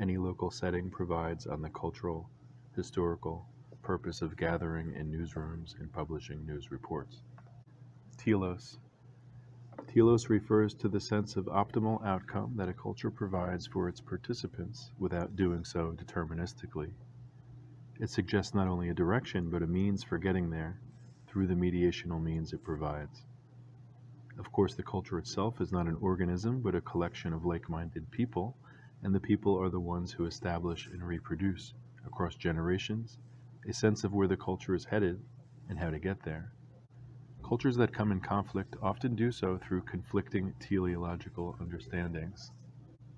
any 0.00 0.16
local 0.16 0.50
setting 0.50 0.90
provides 0.90 1.46
on 1.46 1.62
the 1.62 1.70
cultural, 1.70 2.28
historical, 2.74 3.46
purpose 3.82 4.20
of 4.22 4.36
gathering 4.36 4.94
in 4.94 5.10
newsrooms 5.10 5.78
and 5.80 5.92
publishing 5.92 6.44
news 6.44 6.70
reports. 6.70 7.22
Telos. 8.18 8.78
Telos 9.86 10.28
refers 10.28 10.74
to 10.74 10.88
the 10.88 11.00
sense 11.00 11.36
of 11.36 11.46
optimal 11.46 12.04
outcome 12.04 12.52
that 12.56 12.68
a 12.68 12.74
culture 12.74 13.10
provides 13.10 13.66
for 13.66 13.88
its 13.88 14.00
participants 14.00 14.90
without 14.98 15.36
doing 15.36 15.64
so 15.64 15.92
deterministically. 15.96 16.90
It 17.98 18.10
suggests 18.10 18.54
not 18.54 18.68
only 18.68 18.90
a 18.90 18.94
direction, 18.94 19.48
but 19.50 19.62
a 19.62 19.66
means 19.66 20.04
for 20.04 20.18
getting 20.18 20.50
there 20.50 20.78
through 21.26 21.46
the 21.46 21.54
mediational 21.54 22.22
means 22.22 22.52
it 22.52 22.62
provides. 22.62 23.24
Of 24.38 24.52
course, 24.52 24.74
the 24.74 24.82
culture 24.82 25.18
itself 25.18 25.60
is 25.60 25.72
not 25.72 25.86
an 25.86 25.96
organism, 26.00 26.60
but 26.60 26.74
a 26.74 26.80
collection 26.80 27.32
of 27.32 27.44
like 27.44 27.68
minded 27.68 28.10
people, 28.10 28.56
and 29.02 29.14
the 29.14 29.20
people 29.20 29.60
are 29.60 29.70
the 29.70 29.80
ones 29.80 30.12
who 30.12 30.26
establish 30.26 30.88
and 30.92 31.02
reproduce 31.02 31.74
across 32.06 32.34
generations 32.34 33.18
a 33.68 33.72
sense 33.72 34.04
of 34.04 34.12
where 34.12 34.28
the 34.28 34.36
culture 34.36 34.74
is 34.74 34.84
headed 34.86 35.20
and 35.68 35.78
how 35.78 35.90
to 35.90 35.98
get 35.98 36.22
there. 36.22 36.52
Cultures 37.46 37.76
that 37.76 37.92
come 37.92 38.12
in 38.12 38.20
conflict 38.20 38.76
often 38.82 39.14
do 39.14 39.30
so 39.30 39.58
through 39.58 39.82
conflicting 39.82 40.54
teleological 40.58 41.56
understandings. 41.60 42.50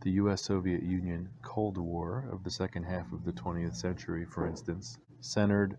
The 0.02 0.12
US 0.12 0.42
Soviet 0.42 0.82
Union 0.82 1.28
Cold 1.42 1.76
War 1.76 2.28
of 2.32 2.42
the 2.42 2.50
second 2.50 2.84
half 2.84 3.12
of 3.12 3.24
the 3.24 3.32
20th 3.32 3.76
century, 3.76 4.24
for 4.24 4.46
instance, 4.46 4.98
centered 5.20 5.76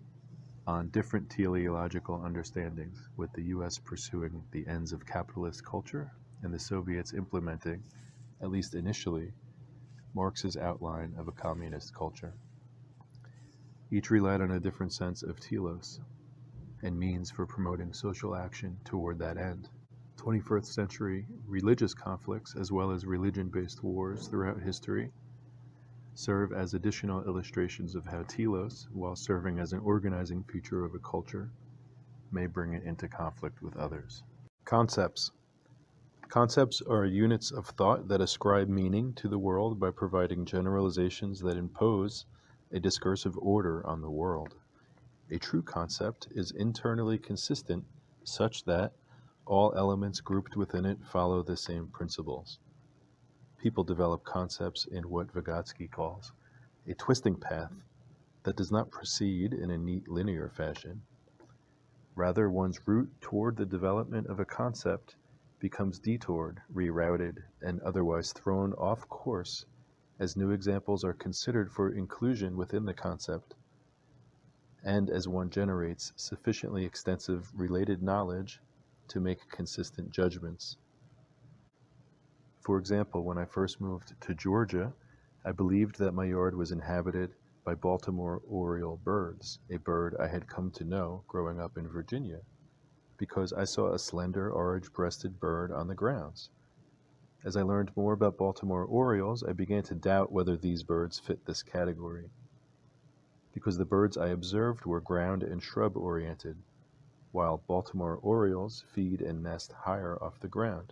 on 0.67 0.89
different 0.89 1.29
teleological 1.29 2.21
understandings, 2.23 3.09
with 3.17 3.33
the 3.33 3.43
US 3.55 3.77
pursuing 3.77 4.43
the 4.51 4.67
ends 4.67 4.93
of 4.93 5.05
capitalist 5.05 5.65
culture 5.65 6.11
and 6.43 6.53
the 6.53 6.59
Soviets 6.59 7.13
implementing, 7.13 7.83
at 8.41 8.51
least 8.51 8.75
initially, 8.75 9.33
Marx's 10.13 10.57
outline 10.57 11.13
of 11.17 11.27
a 11.27 11.31
communist 11.31 11.93
culture. 11.95 12.33
Each 13.91 14.09
relied 14.09 14.41
on 14.41 14.51
a 14.51 14.59
different 14.59 14.93
sense 14.93 15.23
of 15.23 15.39
telos 15.39 15.99
and 16.81 16.97
means 16.97 17.29
for 17.29 17.45
promoting 17.45 17.93
social 17.93 18.35
action 18.35 18.77
toward 18.83 19.19
that 19.19 19.37
end. 19.37 19.69
21st 20.17 20.65
century 20.65 21.25
religious 21.47 21.93
conflicts, 21.93 22.55
as 22.55 22.71
well 22.71 22.91
as 22.91 23.05
religion 23.05 23.49
based 23.49 23.83
wars 23.83 24.27
throughout 24.27 24.61
history, 24.61 25.11
serve 26.13 26.51
as 26.53 26.73
additional 26.73 27.23
illustrations 27.23 27.95
of 27.95 28.05
how 28.05 28.23
telos, 28.23 28.87
while 28.93 29.15
serving 29.15 29.59
as 29.59 29.73
an 29.73 29.79
organizing 29.79 30.43
feature 30.43 30.83
of 30.83 30.93
a 30.93 30.99
culture, 30.99 31.49
may 32.31 32.45
bring 32.45 32.73
it 32.73 32.83
into 32.83 33.07
conflict 33.07 33.61
with 33.61 33.75
others. 33.77 34.23
Concepts. 34.65 35.31
Concepts 36.31 36.81
are 36.83 37.03
units 37.03 37.51
of 37.51 37.67
thought 37.67 38.07
that 38.07 38.21
ascribe 38.21 38.69
meaning 38.69 39.11
to 39.15 39.27
the 39.27 39.37
world 39.37 39.81
by 39.81 39.91
providing 39.91 40.45
generalizations 40.45 41.41
that 41.41 41.57
impose 41.57 42.25
a 42.71 42.79
discursive 42.79 43.37
order 43.37 43.85
on 43.85 43.99
the 43.99 44.09
world. 44.09 44.55
A 45.29 45.37
true 45.37 45.61
concept 45.61 46.29
is 46.31 46.51
internally 46.51 47.17
consistent 47.17 47.83
such 48.23 48.63
that 48.63 48.93
all 49.45 49.73
elements 49.75 50.21
grouped 50.21 50.55
within 50.55 50.85
it 50.85 51.03
follow 51.03 51.43
the 51.43 51.57
same 51.57 51.87
principles. 51.87 52.59
People 53.57 53.83
develop 53.83 54.23
concepts 54.23 54.85
in 54.85 55.09
what 55.09 55.33
Vygotsky 55.33 55.91
calls 55.91 56.31
a 56.87 56.93
twisting 56.93 57.35
path 57.35 57.73
that 58.43 58.55
does 58.55 58.71
not 58.71 58.89
proceed 58.89 59.51
in 59.51 59.69
a 59.69 59.77
neat 59.77 60.07
linear 60.07 60.47
fashion. 60.47 61.01
Rather, 62.15 62.49
one's 62.49 62.79
route 62.87 63.11
toward 63.19 63.57
the 63.57 63.65
development 63.65 64.27
of 64.27 64.39
a 64.39 64.45
concept 64.45 65.17
becomes 65.61 65.99
detoured, 65.99 66.59
rerouted, 66.73 67.37
and 67.61 67.79
otherwise 67.81 68.33
thrown 68.33 68.73
off 68.73 69.07
course 69.07 69.65
as 70.19 70.35
new 70.35 70.51
examples 70.51 71.03
are 71.03 71.13
considered 71.13 71.71
for 71.71 71.91
inclusion 71.91 72.57
within 72.57 72.83
the 72.83 72.93
concept, 72.93 73.53
and 74.83 75.09
as 75.09 75.27
one 75.27 75.49
generates 75.49 76.11
sufficiently 76.15 76.83
extensive 76.83 77.51
related 77.55 78.01
knowledge 78.01 78.59
to 79.07 79.19
make 79.19 79.49
consistent 79.49 80.09
judgments. 80.09 80.77
For 82.61 82.77
example, 82.77 83.23
when 83.23 83.37
I 83.37 83.45
first 83.45 83.79
moved 83.79 84.19
to 84.21 84.33
Georgia, 84.33 84.93
I 85.45 85.51
believed 85.51 85.97
that 85.99 86.13
my 86.13 86.25
yard 86.25 86.55
was 86.55 86.71
inhabited 86.71 87.33
by 87.63 87.75
Baltimore 87.75 88.41
oriole 88.47 88.97
birds, 88.97 89.59
a 89.69 89.77
bird 89.77 90.15
I 90.19 90.27
had 90.27 90.47
come 90.47 90.71
to 90.71 90.83
know 90.83 91.23
growing 91.27 91.59
up 91.59 91.77
in 91.77 91.87
Virginia, 91.87 92.41
because 93.21 93.53
I 93.53 93.65
saw 93.65 93.93
a 93.93 93.99
slender 93.99 94.49
orange 94.51 94.91
breasted 94.93 95.39
bird 95.39 95.71
on 95.71 95.87
the 95.87 95.93
grounds. 95.93 96.49
As 97.45 97.55
I 97.55 97.61
learned 97.61 97.95
more 97.95 98.13
about 98.13 98.35
Baltimore 98.35 98.83
orioles, 98.83 99.43
I 99.43 99.53
began 99.53 99.83
to 99.83 99.93
doubt 99.93 100.31
whether 100.31 100.57
these 100.57 100.81
birds 100.81 101.19
fit 101.19 101.45
this 101.45 101.61
category, 101.61 102.31
because 103.53 103.77
the 103.77 103.85
birds 103.85 104.17
I 104.17 104.29
observed 104.29 104.87
were 104.87 104.99
ground 105.01 105.43
and 105.43 105.61
shrub 105.61 105.97
oriented, 105.97 106.57
while 107.31 107.61
Baltimore 107.67 108.17
orioles 108.23 108.85
feed 108.87 109.21
and 109.21 109.43
nest 109.43 109.71
higher 109.71 110.17
off 110.19 110.39
the 110.39 110.47
ground. 110.47 110.91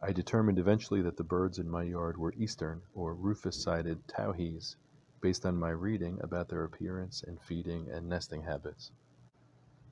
I 0.00 0.12
determined 0.12 0.58
eventually 0.58 1.02
that 1.02 1.18
the 1.18 1.22
birds 1.22 1.58
in 1.58 1.68
my 1.68 1.82
yard 1.82 2.16
were 2.16 2.32
eastern 2.38 2.80
or 2.94 3.12
rufous-sided 3.12 4.08
towhees, 4.08 4.76
based 5.20 5.44
on 5.44 5.58
my 5.58 5.68
reading 5.68 6.18
about 6.22 6.48
their 6.48 6.64
appearance 6.64 7.22
and 7.22 7.38
feeding 7.42 7.90
and 7.90 8.08
nesting 8.08 8.44
habits. 8.44 8.90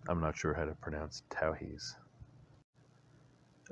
I'm 0.09 0.21
not 0.21 0.37
sure 0.37 0.55
how 0.55 0.65
to 0.65 0.75
pronounce 0.75 1.25
towhees. 1.31 1.97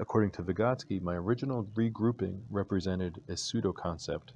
According 0.00 0.32
to 0.32 0.42
Vygotsky, 0.42 1.00
my 1.00 1.14
original 1.14 1.62
regrouping 1.74 2.40
represented 2.50 3.22
a 3.28 3.36
pseudo-concept 3.36 4.32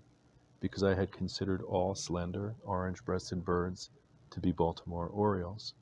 because 0.61 0.85
I 0.85 0.95
had 0.95 1.11
considered 1.11 1.61
all 1.62 1.97
slender, 1.97 2.55
orange-breasted 2.62 3.45
birds 3.45 3.90
to 4.31 4.38
be 4.38 4.52
Baltimore 4.52 5.09
orioles. 5.09 5.75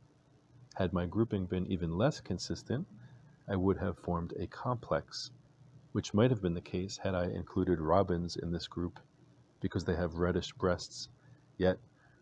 Had 0.77 0.95
my 0.95 1.05
grouping 1.05 1.45
been 1.45 1.67
even 1.67 1.99
less 1.99 2.21
consistent, 2.21 2.87
I 3.47 3.57
would 3.57 3.77
have 3.77 3.99
formed 3.99 4.33
a 4.39 4.47
complex, 4.47 5.31
which 5.93 6.15
might 6.15 6.31
have 6.31 6.41
been 6.41 6.55
the 6.55 6.63
case 6.63 6.97
had 6.97 7.15
I 7.15 7.27
included 7.27 7.79
robins 7.79 8.37
in 8.37 8.53
this 8.53 8.67
group 8.67 9.01
because 9.61 9.85
they 9.85 9.97
have 9.97 10.15
reddish 10.15 10.53
breasts, 10.55 11.11
yet 11.59 11.79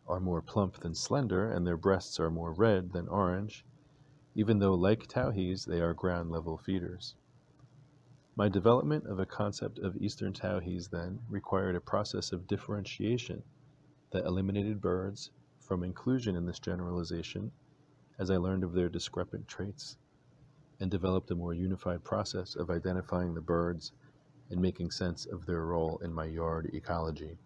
are 0.09 0.19
more 0.21 0.43
plump 0.43 0.81
than 0.81 0.97
slender 0.97 1.53
and 1.53 1.65
their 1.65 1.77
breasts 1.77 2.19
are 2.19 2.31
more 2.31 2.53
red 2.53 2.93
than 2.93 3.07
orange, 3.07 3.65
even 4.37 4.59
though 4.59 4.75
like 4.75 5.07
towhees 5.07 5.65
they 5.65 5.81
are 5.81 5.95
ground 5.95 6.31
level 6.31 6.59
feeders. 6.59 7.15
My 8.37 8.49
development 8.49 9.07
of 9.07 9.21
a 9.21 9.27
concept 9.27 9.79
of 9.79 9.97
eastern 9.97 10.33
towhees, 10.33 10.89
then, 10.89 11.21
required 11.29 11.77
a 11.77 11.81
process 11.81 12.33
of 12.33 12.49
differentiation 12.49 13.45
that 14.11 14.25
eliminated 14.25 14.81
birds 14.81 15.31
from 15.61 15.85
inclusion 15.85 16.35
in 16.35 16.47
this 16.47 16.59
generalization 16.59 17.53
as 18.19 18.29
I 18.29 18.37
learned 18.39 18.65
of 18.65 18.73
their 18.73 18.89
discrepant 18.89 19.47
traits 19.47 19.99
and 20.81 20.91
developed 20.91 21.31
a 21.31 21.37
more 21.37 21.55
unified 21.55 22.03
process 22.03 22.57
of 22.57 22.71
identifying 22.71 23.35
the 23.35 23.41
birds 23.41 23.93
and 24.51 24.61
making 24.61 24.91
sense 24.91 25.27
of 25.27 25.47
their 25.47 25.65
role 25.65 25.99
in 25.99 26.13
my 26.13 26.25
yard 26.25 26.71
ecology. 26.75 27.39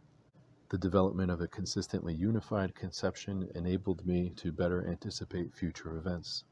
The 0.71 0.79
development 0.79 1.31
of 1.31 1.43
a 1.43 1.49
consistently 1.49 2.15
unified 2.15 2.75
conception 2.75 3.51
enabled 3.55 4.07
me 4.07 4.31
to 4.37 4.53
better 4.53 4.89
anticipate 4.89 5.55
future 5.55 5.99
events 5.99 6.45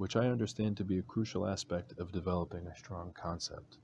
which 0.00 0.16
I 0.16 0.30
understand 0.30 0.78
to 0.78 0.84
be 0.84 0.96
a 0.96 1.02
crucial 1.02 1.46
aspect 1.46 1.92
of 1.98 2.10
developing 2.10 2.66
a 2.66 2.74
strong 2.74 3.12
concept. 3.12 3.76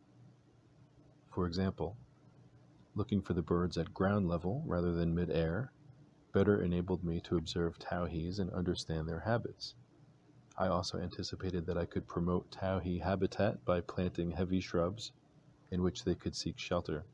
For 1.28 1.46
example, 1.46 1.94
looking 2.94 3.20
for 3.20 3.35
the 3.35 3.42
birds 3.42 3.76
at 3.76 3.92
ground 3.92 4.26
level 4.26 4.62
rather 4.64 4.94
than 4.94 5.14
mid-air 5.14 5.73
better 6.32 6.62
enabled 6.62 7.04
me 7.04 7.20
to 7.20 7.37
observe 7.37 7.78
towhees 7.78 8.38
and 8.38 8.50
understand 8.52 9.06
their 9.06 9.20
habits. 9.20 9.75
I 10.56 10.68
also 10.68 10.99
anticipated 10.99 11.66
that 11.66 11.76
I 11.76 11.85
could 11.85 12.08
promote 12.08 12.50
towhee 12.50 13.02
habitat 13.02 13.62
by 13.66 13.82
planting 13.82 14.30
heavy 14.30 14.61
shrubs 14.61 15.12
in 15.70 15.82
which 15.82 16.02
they 16.02 16.14
could 16.14 16.35
seek 16.35 16.58
shelter. 16.58 17.04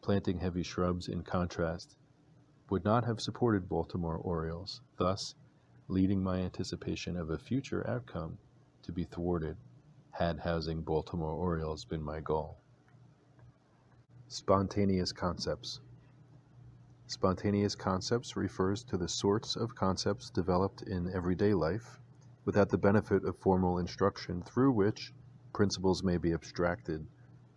Planting 0.00 0.38
heavy 0.38 0.62
shrubs, 0.62 1.06
in 1.06 1.22
contrast, 1.22 1.98
would 2.70 2.82
not 2.86 3.04
have 3.04 3.20
supported 3.20 3.68
Baltimore 3.68 4.16
orioles, 4.16 4.80
thus 4.96 5.34
leading 5.88 6.22
my 6.22 6.38
anticipation 6.38 7.16
of 7.16 7.30
a 7.30 7.38
future 7.38 7.86
outcome 7.88 8.38
to 8.82 8.92
be 8.92 9.04
thwarted 9.04 9.56
had 10.10 10.38
housing 10.38 10.80
Baltimore 10.80 11.32
Orioles 11.32 11.84
been 11.84 12.02
my 12.02 12.20
goal. 12.20 12.56
Spontaneous 14.28 15.12
concepts. 15.12 15.80
Spontaneous 17.06 17.74
concepts 17.74 18.36
refers 18.36 18.82
to 18.84 18.96
the 18.96 19.08
sorts 19.08 19.56
of 19.56 19.74
concepts 19.74 20.30
developed 20.30 20.82
in 20.82 21.12
everyday 21.12 21.52
life 21.52 22.00
without 22.46 22.70
the 22.70 22.78
benefit 22.78 23.24
of 23.24 23.36
formal 23.36 23.78
instruction 23.78 24.42
through 24.42 24.72
which 24.72 25.12
principles 25.52 26.02
may 26.02 26.16
be 26.16 26.32
abstracted 26.32 27.06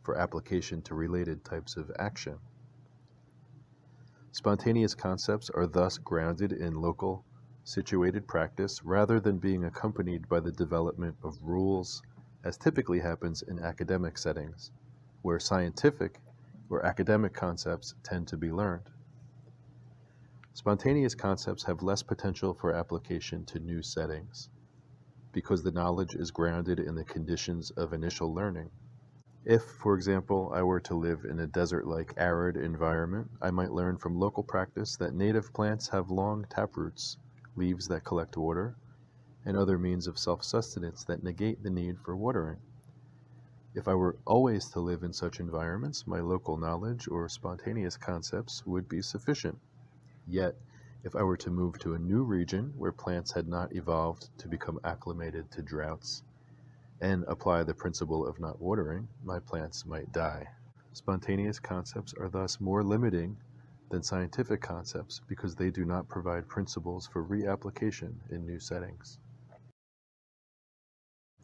for 0.03 0.17
application 0.17 0.81
to 0.81 0.95
related 0.95 1.45
types 1.45 1.77
of 1.77 1.91
action. 1.97 2.37
Spontaneous 4.31 4.95
concepts 4.95 5.49
are 5.49 5.65
thus 5.65 5.97
grounded 5.97 6.51
in 6.51 6.81
local 6.81 7.23
situated 7.67 8.25
practice 8.25 8.81
rather 8.85 9.19
than 9.19 9.37
being 9.37 9.65
accompanied 9.65 10.29
by 10.29 10.39
the 10.39 10.53
development 10.53 11.13
of 11.21 11.37
rules, 11.41 12.01
as 12.45 12.55
typically 12.55 12.99
happens 12.99 13.41
in 13.41 13.59
academic 13.59 14.17
settings, 14.17 14.71
where 15.21 15.37
scientific 15.37 16.21
or 16.69 16.85
academic 16.85 17.33
concepts 17.33 17.93
tend 18.03 18.25
to 18.25 18.37
be 18.37 18.53
learned. 18.53 18.89
Spontaneous 20.53 21.13
concepts 21.13 21.63
have 21.63 21.83
less 21.83 22.01
potential 22.01 22.53
for 22.53 22.71
application 22.71 23.43
to 23.43 23.59
new 23.59 23.81
settings 23.81 24.47
because 25.33 25.61
the 25.61 25.71
knowledge 25.71 26.15
is 26.15 26.31
grounded 26.31 26.79
in 26.79 26.95
the 26.95 27.03
conditions 27.03 27.69
of 27.71 27.91
initial 27.91 28.33
learning. 28.33 28.71
If, 29.43 29.61
for 29.61 29.93
example, 29.93 30.51
I 30.53 30.63
were 30.63 30.79
to 30.79 30.95
live 30.95 31.25
in 31.25 31.41
a 31.41 31.47
desert-like 31.47 32.13
arid 32.15 32.55
environment, 32.55 33.29
I 33.41 33.51
might 33.51 33.73
learn 33.73 33.97
from 33.97 34.17
local 34.17 34.43
practice 34.43 34.95
that 34.95 35.13
native 35.13 35.51
plants 35.51 35.89
have 35.89 36.09
long 36.09 36.45
taproots 36.49 37.17
leaves 37.57 37.87
that 37.87 38.05
collect 38.05 38.37
water, 38.37 38.75
and 39.45 39.57
other 39.57 39.77
means 39.77 40.07
of 40.07 40.17
self-sustenance 40.17 41.03
that 41.03 41.23
negate 41.23 41.63
the 41.63 41.69
need 41.69 41.99
for 41.99 42.15
watering. 42.15 42.59
If 43.73 43.87
I 43.87 43.95
were 43.95 44.17
always 44.25 44.69
to 44.69 44.79
live 44.79 45.03
in 45.03 45.13
such 45.13 45.39
environments, 45.39 46.07
my 46.07 46.19
local 46.19 46.57
knowledge 46.57 47.07
or 47.07 47.27
spontaneous 47.29 47.97
concepts 47.97 48.65
would 48.65 48.87
be 48.87 49.01
sufficient. 49.01 49.59
Yet, 50.27 50.55
if 51.03 51.15
I 51.15 51.23
were 51.23 51.37
to 51.37 51.51
move 51.51 51.77
to 51.79 51.93
a 51.93 51.99
new 51.99 52.23
region 52.23 52.73
where 52.77 52.91
plants 52.91 53.31
had 53.31 53.47
not 53.47 53.75
evolved 53.75 54.29
to 54.39 54.47
become 54.47 54.79
acclimated 54.83 55.51
to 55.51 55.61
droughts 55.61 56.23
and 57.01 57.23
apply 57.27 57.63
the 57.63 57.73
principle 57.73 58.25
of 58.25 58.39
not 58.39 58.59
watering, 58.59 59.07
my 59.23 59.39
plants 59.39 59.85
might 59.85 60.11
die. 60.11 60.47
Spontaneous 60.93 61.59
concepts 61.59 62.13
are 62.15 62.29
thus 62.29 62.59
more 62.59 62.83
limiting 62.83 63.37
than 63.89 64.03
scientific 64.03 64.61
concepts 64.61 65.21
because 65.27 65.55
they 65.55 65.69
do 65.69 65.85
not 65.85 66.07
provide 66.07 66.47
principles 66.47 67.07
for 67.07 67.23
reapplication 67.23 68.13
in 68.29 68.45
new 68.45 68.59
settings. 68.59 69.19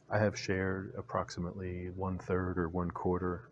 I 0.10 0.19
have 0.19 0.38
shared 0.38 0.93
approximately 0.97 1.89
one 1.95 2.19
third 2.19 2.58
or 2.58 2.69
one 2.69 2.91
quarter 2.91 3.49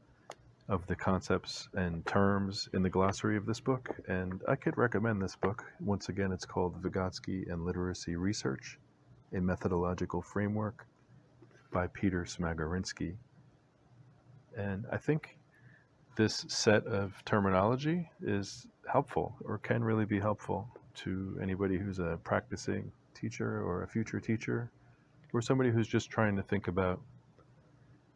of 0.69 0.85
the 0.87 0.95
concepts 0.95 1.67
and 1.73 2.05
terms 2.05 2.69
in 2.73 2.83
the 2.83 2.89
glossary 2.89 3.35
of 3.35 3.45
this 3.45 3.59
book, 3.59 3.89
and 4.07 4.41
I 4.47 4.55
could 4.55 4.77
recommend 4.77 5.21
this 5.21 5.35
book. 5.35 5.65
Once 5.79 6.09
again, 6.09 6.31
it's 6.31 6.45
called 6.45 6.81
Vygotsky 6.81 7.51
and 7.51 7.65
Literacy 7.65 8.15
Research, 8.15 8.79
a 9.33 9.41
Methodological 9.41 10.21
Framework 10.21 10.85
by 11.73 11.87
Peter 11.87 12.23
Smagorinsky. 12.23 13.15
And 14.55 14.85
I 14.91 14.97
think 14.97 15.37
this 16.15 16.45
set 16.47 16.85
of 16.85 17.13
terminology 17.25 18.09
is 18.21 18.67
helpful 18.89 19.35
or 19.45 19.57
can 19.57 19.83
really 19.83 20.05
be 20.05 20.19
helpful 20.19 20.67
to 20.93 21.37
anybody 21.41 21.77
who's 21.77 21.99
a 21.99 22.19
practicing 22.23 22.91
teacher 23.13 23.61
or 23.61 23.83
a 23.83 23.87
future 23.87 24.19
teacher 24.19 24.71
or 25.33 25.41
somebody 25.41 25.69
who's 25.69 25.87
just 25.87 26.09
trying 26.09 26.35
to 26.35 26.43
think 26.43 26.67
about 26.67 26.99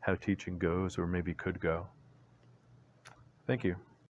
how 0.01 0.15
teaching 0.15 0.58
goes 0.58 0.97
or 0.97 1.08
maybe 1.08 1.34
could 1.34 1.60
go. 1.60 1.88
Thank 3.47 3.63
you. 3.63 3.75